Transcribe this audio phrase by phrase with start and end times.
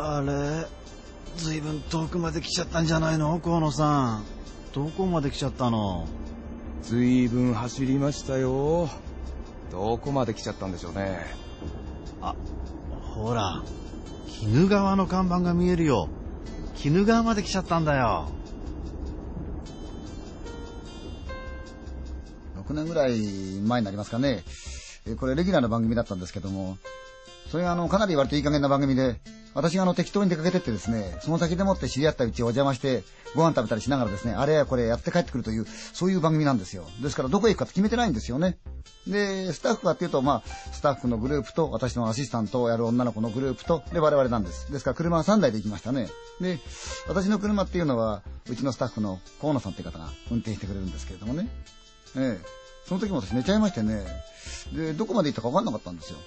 [0.00, 0.66] あれ
[1.36, 3.38] ずいぶん遠くまで来ちゃったんじゃないの？
[3.40, 4.24] 河野さん。
[4.72, 6.06] どこまで来ちゃったの？
[6.82, 8.88] ずいぶん走りましたよ。
[9.70, 11.20] どこまで来ちゃったんでしょうね。
[12.20, 12.34] あ
[13.02, 13.62] ほら。
[14.42, 16.08] 鬼怒川の看板が見えるよ。
[16.84, 18.28] 鬼怒川まで来ちゃったんだよ
[22.68, 23.18] 6年ぐらい
[23.62, 24.44] 前になりますかね。
[25.06, 26.76] えこれレギュラーの番組だったんですけども、
[27.50, 29.16] それがあの、かなり割といい加減な番組で、
[29.54, 33.02] 私があの、適当に出かけてってですね、その先でもって知り合ったうちお邪魔して、
[33.34, 36.84] ご飯食べたりしながらですね、あれやこれやって帰ってくるという、そういう番組なんですよ。
[37.02, 38.58] ですからどこへ行くかって決めてないんですよね。
[39.06, 44.70] で、スタッフかっていうと、まあ、スタッフのグループと、私のアシスタントをやる女の子のグループと、で、我々なんです。
[44.70, 46.08] ですから車は3台で行きましたね。
[46.40, 46.58] で、
[47.08, 51.48] 私の車っていうのは、うちのスタッフの河野さんっていう方が運転してくれるんですけれどもね。
[52.16, 52.46] ええ。
[52.86, 54.04] その時も私寝ちゃいましてね。
[54.72, 56.18] で、どこまで行ったか分かんなかったんですよ。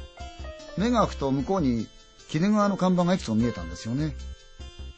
[0.77, 1.87] 目が開くと向こうに、
[2.33, 4.15] 鬼怒川の看板がいくつも見えたんですよね。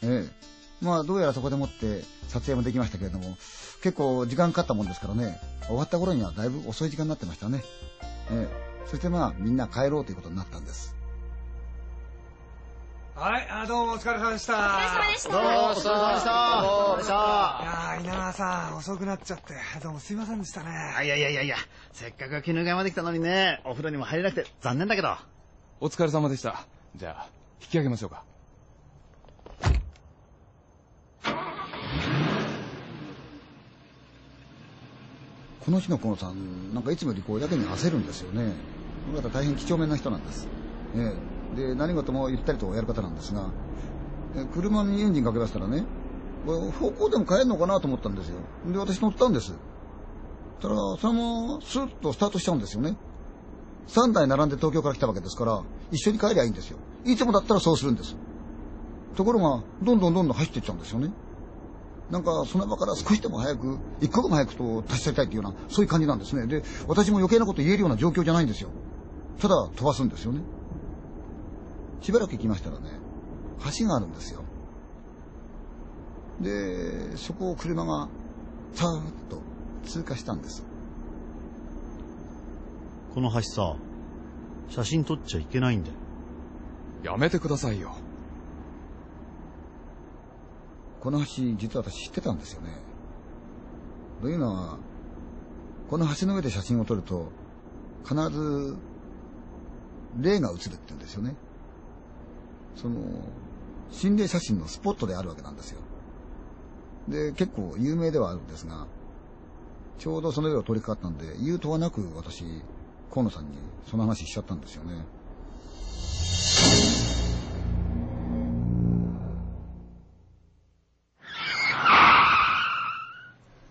[0.02, 0.84] ええ。
[0.84, 3.36] まあ、どうやらそこでもって撮影もできましたけれども、
[3.82, 7.64] 結構時間かかったもんですからね、終わった頃にはだいぶ遅い時間になってましたね。
[8.30, 8.64] ええ。
[8.86, 10.94] そしてまあ、みんな帰ろうということになったんです。
[13.16, 14.54] はい、あどうもお疲れ様でした。
[14.54, 15.30] お疲れ様でした。
[15.30, 16.62] どうもお疲れ様でした。
[16.62, 17.60] どうもでした。
[17.62, 20.70] いや稲川さん、遅くなっちゃって、どうもすいませんでしたね。
[21.04, 21.56] いやいやいやいや、
[21.92, 25.16] せっかく鬼怒川まで来たのにね、お風呂にも入れなくて残念だけど。
[25.80, 26.66] お疲れ様でした。
[26.96, 27.28] じゃあ、
[27.62, 28.24] 引き上げましょうか。
[35.64, 38.54] この日の河野さん、なんかいつもよりこうやけに焦るんですよね。
[39.06, 40.48] この方大変几帳面な人なんです。
[40.96, 41.33] ええ。
[41.54, 43.50] で、何事もゆったりとやる方なんですが、
[44.52, 45.84] 車にエンジンかけ出したらね、
[46.46, 48.36] 方向でも変えるのかなと思ったんですよ。
[48.70, 49.54] で、私乗ったんです。
[50.60, 52.96] たら、そのままスーッとスタートしちゃうんですよね。
[53.88, 56.78] 3台並んで東京から来たわけですから、一緒に帰りゃいいんですよ。
[57.04, 58.16] いつもだったらそうするんです。
[59.14, 61.12] ところが、どんどんどんどん走っていっちゃうんですよね。
[62.10, 66.46] なんか、その場から少しでも早く、一刻も早くと立ち去りたいっていうような、そういう感じなんですね。
[66.46, 68.70] で、私も余計なこと言えるような状況じゃないんですよ。
[69.40, 70.40] ただ、飛ばすんですよね。
[72.00, 72.90] しばらく行きましたらね、
[73.78, 74.42] 橋があるんですよ。
[76.40, 78.08] で、そこを車が、
[78.74, 79.40] さーっと
[79.86, 80.64] 通過したんです。
[83.14, 83.76] この橋さ、
[84.68, 85.94] 写真撮っちゃいけないんだよ。
[87.04, 87.94] やめてくださいよ。
[91.00, 92.70] この橋、実は私知ってたんですよね。
[94.20, 94.78] というのは、
[95.90, 97.30] この橋の上で写真を撮ると、
[98.04, 98.76] 必ず、
[100.20, 101.36] 霊が映るって言うんですよね。
[102.76, 102.96] その、
[103.90, 105.80] 心霊写真のスポットであるわけなんですよ。
[107.08, 108.86] で、結構有名ではあるんですが、
[109.98, 112.44] ちょうどその上を通りかかったんで、言うとはなく私、
[113.10, 113.58] 河野さんに
[113.88, 115.04] その話しちゃったんですよね。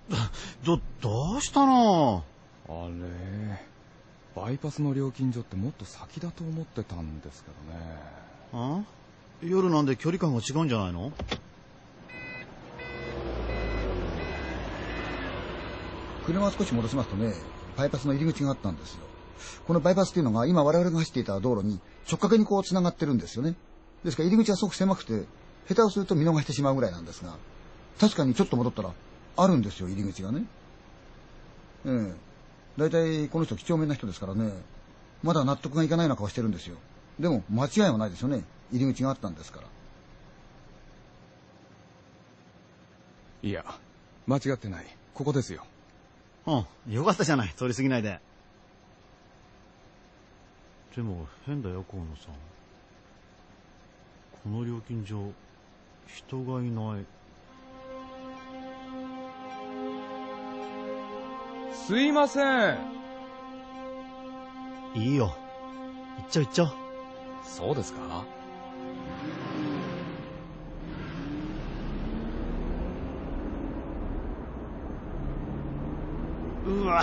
[0.64, 2.24] ど、どうしたの？
[2.70, 3.66] あれ、
[4.36, 8.33] バイパスの料金所ってもっと先だと思ってたんですけどね。
[8.54, 8.84] あ
[9.42, 11.12] 夜なんで距離感が違うんじゃないの？
[16.26, 17.34] 車を少し戻しますとね、
[17.76, 19.00] バイパスの入り口があったんですよ。
[19.68, 23.56] このバイパスっていうのが今我々が走っていた道路に直角にこう繋がってるんですよね。
[24.06, 25.26] ですから入り口はすごく狭くて、
[25.68, 27.36] 下手をすると見逃してしまうぐらいなんですが、
[28.00, 28.94] 確かにちょっと戻ったら、
[29.36, 30.46] あるんですよ、入り口がね。
[31.86, 32.14] ええ。
[32.78, 34.52] 大体この人几帳面な人ですからね、
[35.24, 36.78] まだ納得がいかないような顔してるんですよ。
[37.20, 38.44] でも間違いはないですよね。
[38.72, 39.68] 入り口があったんですから。
[43.44, 43.66] いや、
[44.26, 44.86] 間違ってない。
[45.14, 45.66] ここですよ。
[46.46, 47.54] うん、よかったじゃない。
[47.56, 48.20] 通り過ぎないで。
[50.96, 52.34] でも変だよ、河野さん。
[54.44, 55.32] この料金所、
[56.08, 57.06] 人がいない。
[61.74, 62.78] すいません。
[64.96, 65.36] いいよ。
[66.18, 66.83] 行っちゃう行っちゃう。
[67.44, 68.26] そうですか？
[76.66, 77.02] うわ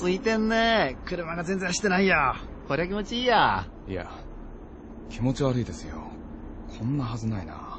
[0.00, 0.96] 空いてんね。
[1.04, 2.34] 車が全然走ってないよ。
[2.66, 3.66] こりゃ気持ちいいや。
[3.86, 4.10] いや
[5.10, 5.96] 気持ち悪いですよ。
[6.78, 7.78] こんなはずないな。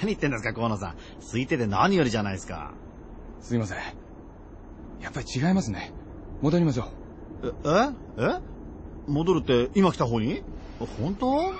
[0.00, 0.96] 何言ってんですか河野さん。
[1.20, 2.72] 空いてて何よりじゃないですか。
[3.40, 3.78] すいません。
[5.00, 5.92] やっぱり違いますね。
[6.42, 6.88] 戻りましょ
[7.42, 7.54] う。
[7.64, 8.40] ええ？
[9.06, 10.42] 戻るって今来た方に？
[10.78, 11.52] 本当？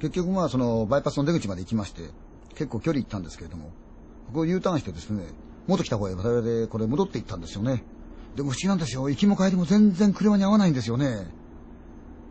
[0.00, 2.10] 結局まあそのバイパスの出口まで行きまして、
[2.50, 3.72] 結構距離行ったんですけれども、
[4.26, 5.24] ここを U ターンしてですね、
[5.66, 7.82] 元来た方へ我々これ戻っていったんですよね。
[8.36, 9.08] でも不思議なんですよ。
[9.08, 11.26] 行きも帰りも全然車に合わないんですよね。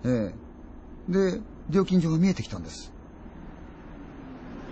[0.05, 0.33] え
[1.09, 1.11] え。
[1.11, 2.93] で、料金所が見えてきたんです。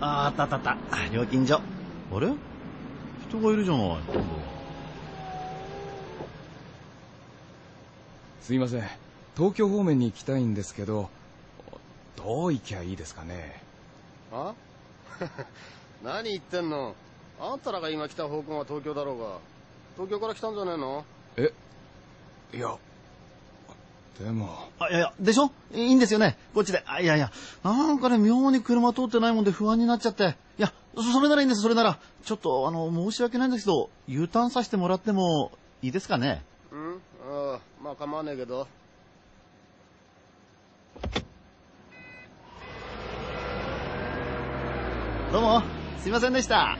[0.00, 1.08] ああったあったあった。
[1.12, 1.60] 料金所。
[2.12, 2.32] あれ？
[3.28, 3.98] 人がいるじゃない。
[8.46, 8.84] すいません。
[9.36, 11.10] 東京方面に行きたいんですけど
[12.14, 13.60] どう行きゃいいですかね？
[14.32, 14.54] あ？
[16.04, 16.94] 何言ってんの？
[17.40, 19.38] あんたらが今来た方向は東京だろうが。
[19.96, 21.04] 東京から来たんじゃねえの？
[21.38, 21.52] え？
[22.54, 22.76] いや
[24.20, 24.68] でも。
[24.78, 25.50] あ、いやいや、でしょ？
[25.74, 26.38] いいんですよね？
[26.54, 26.84] こっちで。
[26.86, 27.32] あ、いやいや、
[27.64, 30.36] なんかね、妙に車通ってないもんで不安になっちゃって。
[30.56, 31.98] いや、そそれならいいんです、それなら。
[32.24, 35.50] ちょっと、あの、申し訳ないんですけど、U ターンさせてもらっても
[35.82, 36.44] いいですかね？
[37.86, 38.66] まあ構わねえけど
[45.30, 45.62] どうも、
[46.00, 46.76] すいませんでした。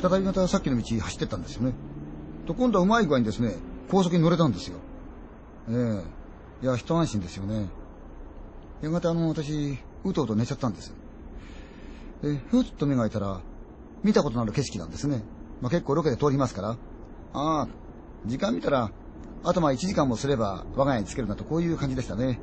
[0.00, 1.74] 再びまたさっきの道走ってったんですよね。
[2.46, 3.56] と、今度はうまい具合にですね、
[3.90, 4.78] 高速に乗れたんですよ。
[5.68, 5.72] え
[6.62, 7.68] えいや、一安心ですよね。
[8.80, 10.94] やがてあの、私、うとうと寝ちゃったんです。
[12.22, 13.42] で、ふっと目が開いたら、
[14.02, 15.22] 見たことのある景色なんですね。
[15.60, 16.70] まあ、結構ロケで通りますから。
[16.70, 17.68] ああ、
[18.26, 18.90] 時間見たら、
[19.44, 22.38] あとまあ1時間もすれば我が家に着けるなとこういう感じでしたね。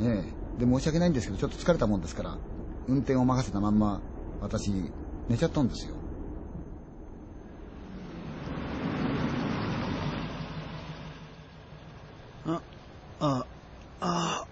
[0.00, 0.24] え
[0.58, 2.38] えで、申し訳ないんですけど、ちょっと疲れたもんですから、
[2.88, 4.00] 運転を任せたまんま、
[4.40, 4.70] 私、
[5.28, 5.94] 寝ちゃったんですよ。
[12.46, 12.60] あ、
[13.20, 13.46] あ、
[14.00, 14.46] あ、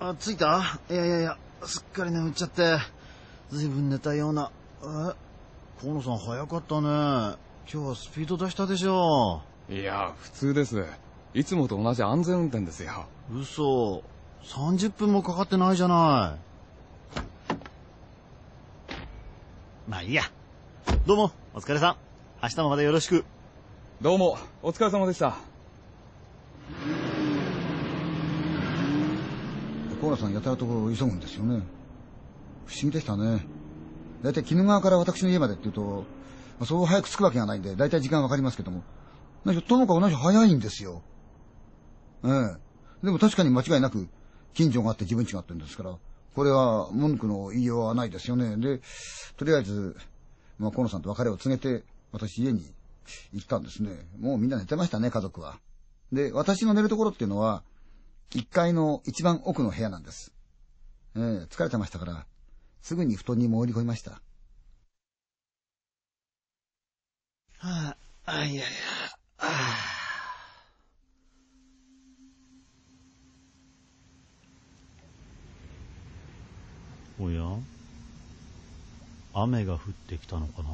[0.00, 0.80] あ、着いた？
[0.90, 2.78] いやいやいや、すっかり眠っちゃって。
[3.50, 4.50] ずいぶん寝たような。
[4.82, 5.23] え
[5.82, 6.88] 河野さん早かったね。
[6.88, 7.36] 今
[7.66, 9.42] 日はスピード出したでしょ。
[9.68, 10.84] いや普通です
[11.32, 14.02] いつもと同じ安全運転ですよ嘘。
[14.44, 17.20] 30分もかかってないじゃない。
[19.88, 20.22] まあいいや。
[21.06, 21.96] どうも、お疲れさん。
[22.42, 23.24] 明日もまたよろしく。
[24.00, 25.36] どうもお疲れ様でした
[30.00, 31.62] 河野さんやたらと急ぐんですよね。
[32.66, 33.46] 不思議でしたね。
[34.24, 36.06] だいたい鬼怒川から私の家までっていうと、
[36.58, 38.82] まあそう早く着くわけがないんで、だいたい時間わかりますけども。
[39.44, 41.02] 何しろともかく同じ早いんですよ。
[42.24, 43.04] ええ。
[43.04, 44.08] でも確かに間違いなく、
[44.54, 45.98] 近所があって自分家があってるんですから、
[46.34, 48.56] これは文句の言いようはないですよね。
[48.56, 48.80] で、
[49.36, 49.94] とりあえず、
[50.58, 52.64] まあ河野さんと別れを告げて、私家に
[53.34, 53.90] 行ったんですね。
[54.18, 55.58] もうみんな寝てましたね、家族は。
[56.12, 57.62] で、私の寝るところっていうのは、
[58.30, 60.32] 1階の一番奥の部屋なんです。
[61.14, 62.26] ええ疲れてましたから、
[62.84, 64.10] すぐに布団に潜り込みました。
[64.10, 64.20] は
[67.66, 67.96] あ、
[68.26, 68.62] あ、いやいや、
[69.38, 69.48] ああ。
[77.18, 77.42] おや？
[79.32, 80.68] 雨が降ってきたのかな？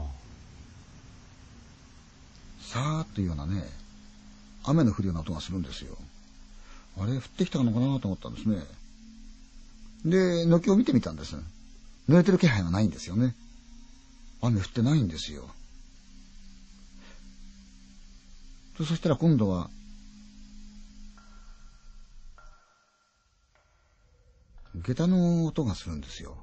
[2.60, 3.62] さーっというようなね、
[4.64, 5.96] 雨の降るような音がするんですよ。
[6.98, 8.64] あれ、降ってきたのかなと思ったんですね。
[10.04, 11.36] で、軒を見てみたんです。
[12.10, 13.36] 濡れてる気配がないんですよね。
[14.42, 15.48] 雨降ってないんですよ。
[18.76, 19.70] そしたら今度は、
[24.75, 26.37] 下駄の音がするんですよ。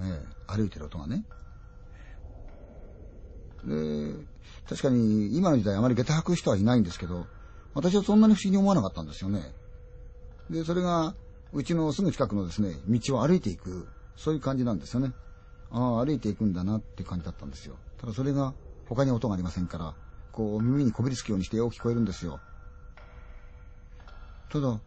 [0.00, 1.24] ええ、歩いてる音がね。
[3.64, 4.24] で、
[4.68, 7.26] 確かに今の時代あまり下駄履く人はいないんですけど、
[7.74, 9.52] 私はそんなに不思議に思わなかったんですよね。
[10.48, 11.16] で、それが、
[11.52, 15.12] うちのすぐ近くのですね、道を歩いていく、そういう感じなんですよね。
[15.70, 17.76] ああ、歩いていくんだなって感じだったんですよ。
[17.98, 18.54] ただそれが
[18.88, 19.94] 他に音がありませんから、
[20.32, 22.40] こう耳にこびりつくようにしてよく聞こえるんですよ。
[24.50, 24.80] ただ、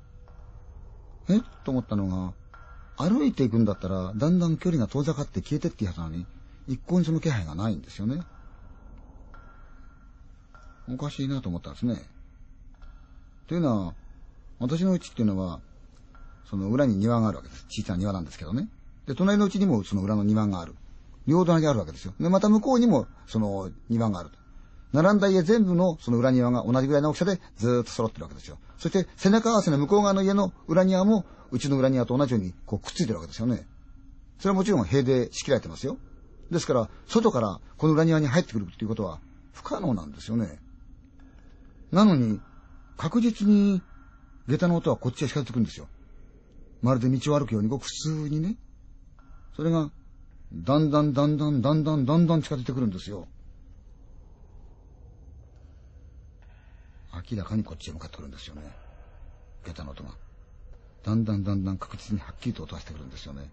[1.29, 1.39] え？
[1.63, 2.33] と思ったのが、
[2.97, 6.27] 歩いていくんだったら、だんだん距離が遠ざかって消えてってやつなのに、
[6.67, 8.21] 一向にその気配がないんですよね。
[10.87, 11.99] おかしいなと思ったんですね。
[13.47, 13.93] というのは、
[14.59, 15.59] 私の家っていうのは、
[16.47, 17.65] その裏に庭があるわけです。
[17.67, 18.69] 小さな庭なんですけどね。
[19.07, 20.75] で、隣の家にもその裏の庭がある。
[21.27, 22.13] 両隣にあるわけですよ。
[22.19, 24.31] で、また向こうにもその庭がある。
[24.93, 28.57] 並んだ家全部のその裏庭が同じぐらいの大きさでずっと揃ってるわけですよ。
[28.77, 33.67] そして背中合わせの向こう側の家の裏庭もうちの裏庭と同じようにこうくっついてるわけですよね。
[34.39, 35.97] それはもちろん塀で仕切られてますよ。
[36.51, 39.19] ですから、外からこの裏庭に入ってくるっていうことは
[39.53, 40.59] 不可能なんですよね。
[41.91, 42.39] なのに、
[42.97, 43.81] 確実に
[44.47, 45.87] 下駄の音はこっちへ近づくんですよ。
[46.81, 48.55] まるで道を歩くようにごく普通にね。
[49.55, 49.89] それが、
[50.53, 53.27] だんだんだんだんだんだんだんだん近づいてくるんですよ。
[57.31, 58.63] 明らかにこっちへ向かってくるんですよね。
[59.65, 60.09] 下駄の音が。
[61.03, 63.49] だんだんだんだん確実にはっきりと音がしてくるんですよね。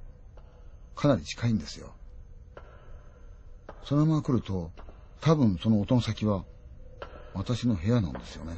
[0.97, 1.92] かなり近いんですよ。
[3.85, 4.73] そのまま来ると、
[5.21, 6.44] 多分その音の先は、
[7.32, 8.56] 私の部屋なんですよね。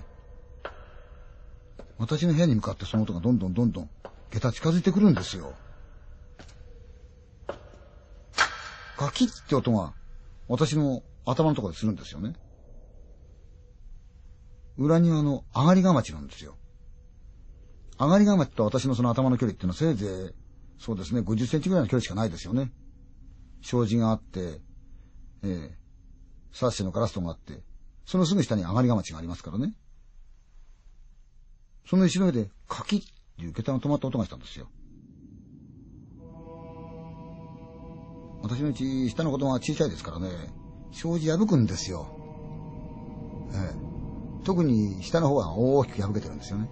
[1.99, 3.91] 私の部屋に向かってその音がどんどんどんどん、
[4.33, 5.53] 下駄近づいてくるんですよ。
[9.05, 9.93] ガキッって音が、
[10.49, 12.35] 私の頭のところでするんですよね。
[14.79, 16.57] 裏庭の上がりが町なんですよ。
[17.99, 22.73] 上がりが町と私のその頭の距離っていうのはせいぜい、そうですね、50センチぐらいの距離しかないですよね。
[23.63, 24.61] 障子があって、
[25.43, 25.79] ええ
[26.53, 27.63] サッシのガラス戸があって、
[28.07, 29.75] そのすぐ下に上がりが町がありますからね。
[31.87, 33.05] その石の上でカキッっ
[33.37, 34.69] ていう桁の止まった音がしたんですよ。
[38.45, 40.29] 私のうち下の子供は小さいですからね、
[40.93, 42.07] 障子破くんですよ。
[43.55, 44.45] ええ。
[44.45, 46.69] 特に下の方は大きく破けてるんですよね。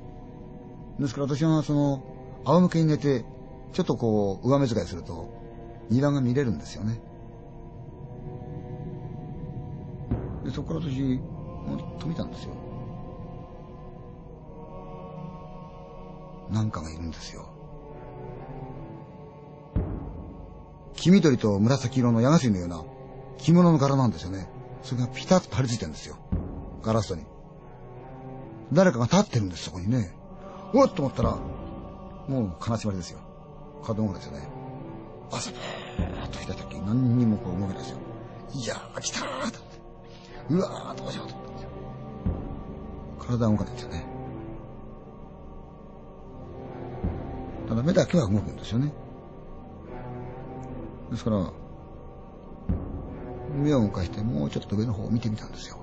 [1.01, 2.03] ですから私はその、
[2.45, 3.25] 仰向けに寝て、
[3.73, 5.33] ちょっとこう、上目遣いすると、
[5.89, 7.01] 庭が見れるんですよね。
[10.45, 12.55] で、そこから私、もっと見たんですよ。
[16.51, 17.52] なんかがいるんですよ。
[21.03, 22.85] 黄緑と紫色の矢がすりのような
[23.37, 24.49] 着物の柄なんですよね。
[24.85, 26.17] それがピタッと張り付いてるんですよ。
[26.81, 27.27] ガラス戸に。
[28.73, 30.15] 誰かが立ってるんです、そこにね。
[30.73, 31.37] おっと思ったら、
[32.29, 33.19] もう金縛りですよ。
[33.83, 34.47] 子供ですよね。
[35.33, 37.99] 朝ブーっと来た時何にもこう動けないですよ。
[38.55, 39.59] いやー、来たーと
[40.51, 41.69] うわー、どうしようと思ったんですよ。
[43.19, 44.07] 体は動かないんですよね。
[47.69, 48.93] ただ目だけは動くんですよね。
[51.13, 51.53] ですから、
[53.55, 55.79] 目を動かしてもうちょっと上の方を見てみたんですよ。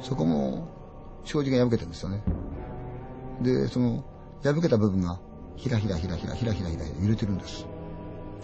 [0.00, 0.68] そこも、
[1.24, 2.22] 障子が破けてるんですよね。
[3.40, 4.04] で、その、
[4.42, 5.20] 破けた部分が、
[5.56, 7.66] ひらひらひらひらひらひらひら揺れてるんです。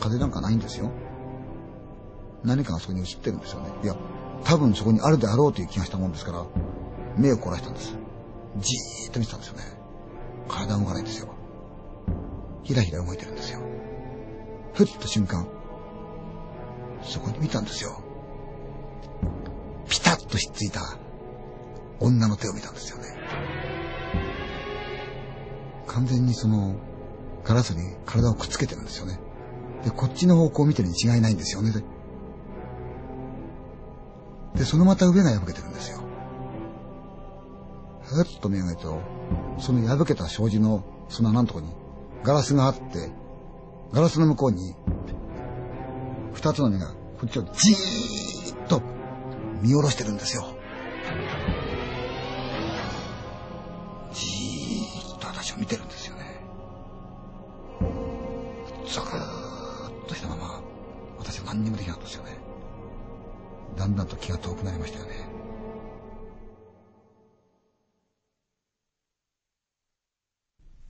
[0.00, 0.90] 風なんかないんですよ。
[2.44, 3.70] 何かがそこに映ってるんですよね。
[3.82, 3.96] いや、
[4.44, 6.44] 多分そこにあるであろうという気がしたもんですから、
[7.16, 7.96] 目を凝らしたんです。
[8.58, 9.62] じーっと見てたんですよね。
[10.48, 11.28] 体動かないんですよ。
[12.62, 13.60] ひらひら動いてるんですよ。
[14.74, 15.46] ふっと瞬間、
[17.04, 18.02] そこに見たんですよ。
[19.88, 20.80] ピタッとひっついた
[22.00, 23.04] 女の手を見たんですよね。
[25.86, 26.76] 完全にその
[27.44, 29.20] ガラスに体をくっつけてるんですよね。
[29.84, 31.70] で、こっちの方向を見てるに違いないんですよね。
[31.72, 31.84] で、
[34.56, 36.00] でそのまた上が破けてるんですよ。
[38.02, 39.00] ふっと目が開いと、
[39.58, 41.68] その破けた障子のその穴のとこに
[42.22, 43.12] ガラスがあって、
[43.92, 44.74] ガラスの向こうに、
[46.44, 48.82] 二つの目がこっちをじーっと
[49.62, 50.44] 見下ろしてるんですよ。
[54.12, 56.22] じーっと私を見てるんですよね。
[58.94, 60.60] ザクーッとしたまま、
[61.18, 62.36] 私は何にもできなかったですよね。
[63.78, 65.12] だんだんと気が遠くなりましたよね。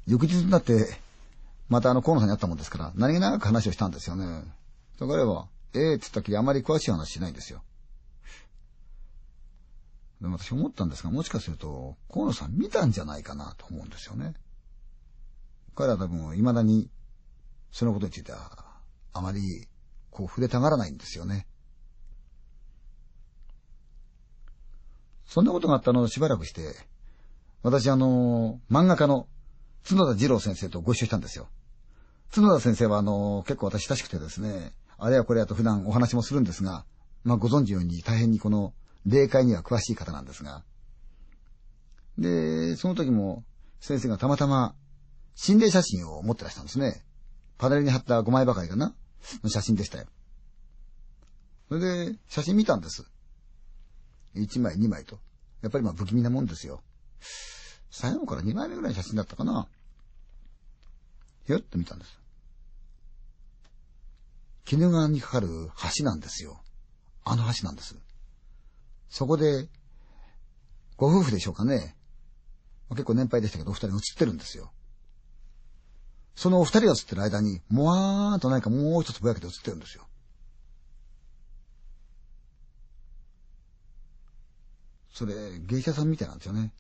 [0.09, 0.97] 翌日になって、
[1.69, 4.43] またあの河野さんに会ったもんですから、何気なく話をしたんですよね。
[4.99, 7.63] だから、ええー、って言ったきりあまり詳しい話しないんですよ。
[10.21, 14.35] でも私思ったんですが、もしかすると、河野さん見たんじゃないかなと思うんですよね。
[15.75, 16.89] 彼は多分、未だに、
[17.73, 18.65] そのことについては、
[19.13, 19.67] あまり、
[20.11, 21.47] こう触れたがらないんですよね。
[25.27, 26.75] そんなことがあったのをしばらくして、
[27.63, 29.27] 私あの、漫画家の
[29.89, 31.49] 角田二郎先生とご一緒したんですよ。
[32.33, 34.73] 角田先生はあの、結構私親しくてですね、
[35.05, 36.87] あれやこれやと普段お話もするんですが、
[37.25, 38.73] まあご存知のように大変にこの
[39.05, 40.65] 霊界には詳しい方なんですが。
[42.17, 43.45] で、その時も
[43.81, 44.75] 先生がたまたま
[45.35, 47.05] 心霊写真を持ってらしたんですね。
[47.59, 48.95] パネルに貼った5枚ばかりかな
[49.43, 50.07] の写真でしたよ。
[51.69, 53.05] それで、写真見たんです。
[54.37, 55.19] 1枚、2枚と。
[55.61, 56.83] やっぱりまあ不気味なもんですよ。
[57.91, 59.69] 最後から2枚目ぐらいの写真だったかな。
[61.47, 62.24] よっと見たんです。
[64.71, 65.49] 鬼怒川にかかる
[65.97, 66.63] 橋なんですよ。
[67.25, 67.97] あの橋なんです。
[69.09, 69.69] そこで、
[70.97, 71.97] ご夫婦でしょうかね。
[72.91, 74.73] 結構年配でしたけど、お二人映ってるんですよ。
[76.35, 80.07] そのお二人が映ってる間に、もわーんと何かもう一つぼやけて映ってるんですよ。
[85.13, 86.73] それ、芸者さんみたいなんですよね。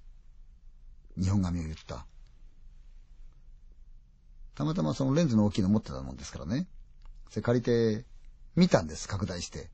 [1.16, 2.06] 日本髪を言った。
[4.56, 6.66] たまたまそのレンズの大きいの持ってたもんですからね。
[7.34, 8.04] それ借りて、
[8.54, 9.68] 見たんです、拡大して。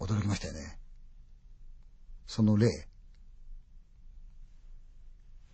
[0.00, 0.80] 驚きましたよね。
[2.26, 2.88] その霊。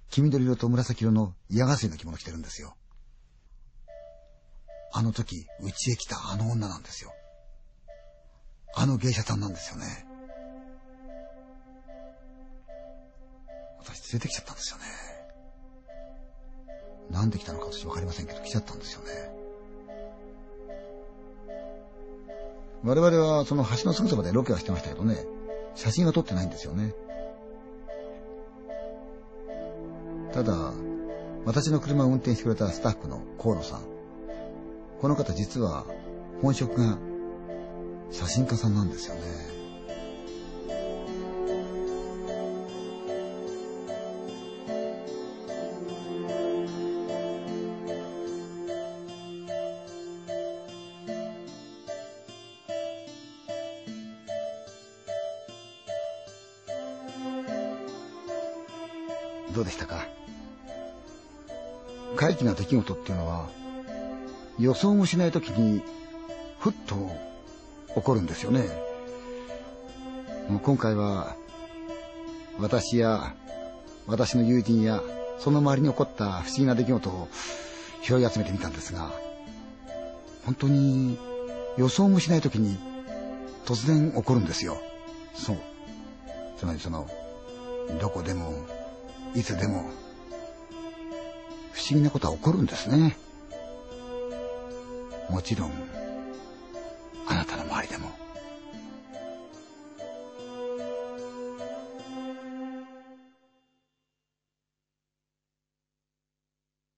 [0.09, 2.79] 黄緑色と紫色の矢がすりの着物着てるんですよ。
[4.95, 7.13] あの時、うちへ来たあの女なんですよ。
[8.75, 10.07] あの芸者さんなんですよね。
[13.81, 15.08] 私連れてきちゃったんですよね。
[17.19, 19.11] なんで来たのか私わかりませんけど来ちゃったんですよね。
[22.85, 25.27] 我々はその橋のすぐそばでロケはしてましたけどね、
[25.75, 26.95] 写真は撮ってないんですよね。
[30.33, 30.73] ただ、
[31.45, 33.81] 私の車を運転してくれたスタッフの河野さん。
[35.01, 35.87] この方実は
[36.41, 36.99] 本職が
[38.13, 39.58] 写真家さんなんですよね。
[59.59, 60.07] どうでしたか？
[62.15, 63.49] 怪奇な出来事っていうのは
[64.57, 65.83] 予想もしない時に
[66.61, 67.11] ふっと
[67.97, 68.69] 起こるんですよね。
[70.49, 71.35] もう今回は
[72.61, 73.35] 私や
[74.07, 75.03] 私の友人や
[75.41, 77.29] その周りに起こった不思議な出来事を
[78.03, 79.11] 拾い集めてみたんですが
[80.45, 81.19] 本当に
[81.77, 82.79] 予想もしない時に
[83.65, 84.77] 突然起こるんですよ。
[85.35, 85.57] そう。
[86.59, 87.11] つまりその
[88.01, 88.53] どこでも
[89.35, 89.91] いつでも
[91.73, 93.17] 不思議なことは起こるんですね。
[95.31, 95.73] もちろん、